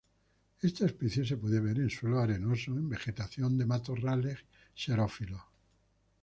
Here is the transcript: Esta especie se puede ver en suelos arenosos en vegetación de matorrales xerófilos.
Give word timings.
Esta 0.63 0.87
especie 0.87 1.23
se 1.27 1.37
puede 1.37 1.59
ver 1.59 1.77
en 1.77 1.91
suelos 1.91 2.23
arenosos 2.23 2.75
en 2.75 2.89
vegetación 2.89 3.55
de 3.55 3.67
matorrales 3.67 4.39
xerófilos. 4.73 5.43